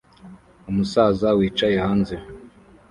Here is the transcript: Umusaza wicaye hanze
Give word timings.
Umusaza 0.69 1.27
wicaye 1.37 1.77
hanze 1.85 2.15